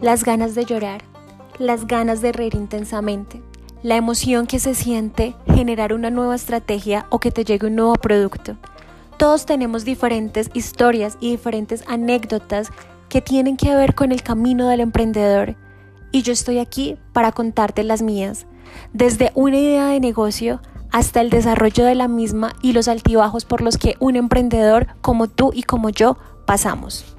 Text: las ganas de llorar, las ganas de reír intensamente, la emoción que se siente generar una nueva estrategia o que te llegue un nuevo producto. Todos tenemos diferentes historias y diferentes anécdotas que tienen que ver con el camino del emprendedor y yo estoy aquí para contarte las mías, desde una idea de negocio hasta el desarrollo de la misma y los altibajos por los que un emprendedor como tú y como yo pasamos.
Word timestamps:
las 0.00 0.22
ganas 0.22 0.54
de 0.54 0.64
llorar, 0.64 1.02
las 1.58 1.86
ganas 1.86 2.20
de 2.20 2.32
reír 2.32 2.54
intensamente, 2.54 3.42
la 3.82 3.96
emoción 3.96 4.46
que 4.46 4.60
se 4.60 4.74
siente 4.74 5.34
generar 5.46 5.92
una 5.92 6.10
nueva 6.10 6.36
estrategia 6.36 7.06
o 7.10 7.18
que 7.18 7.32
te 7.32 7.44
llegue 7.44 7.66
un 7.66 7.76
nuevo 7.76 7.94
producto. 7.94 8.56
Todos 9.16 9.46
tenemos 9.46 9.84
diferentes 9.84 10.50
historias 10.54 11.16
y 11.20 11.30
diferentes 11.30 11.82
anécdotas 11.88 12.70
que 13.08 13.20
tienen 13.20 13.56
que 13.56 13.74
ver 13.74 13.94
con 13.94 14.12
el 14.12 14.22
camino 14.22 14.68
del 14.68 14.80
emprendedor 14.80 15.56
y 16.12 16.22
yo 16.22 16.32
estoy 16.32 16.58
aquí 16.58 16.96
para 17.12 17.32
contarte 17.32 17.82
las 17.82 18.00
mías, 18.00 18.46
desde 18.92 19.32
una 19.34 19.58
idea 19.58 19.88
de 19.88 20.00
negocio 20.00 20.60
hasta 20.92 21.20
el 21.20 21.30
desarrollo 21.30 21.84
de 21.84 21.96
la 21.96 22.08
misma 22.08 22.54
y 22.62 22.72
los 22.72 22.86
altibajos 22.86 23.44
por 23.44 23.62
los 23.62 23.76
que 23.76 23.96
un 23.98 24.14
emprendedor 24.14 24.86
como 25.00 25.26
tú 25.26 25.50
y 25.52 25.64
como 25.64 25.90
yo 25.90 26.16
pasamos. 26.46 27.17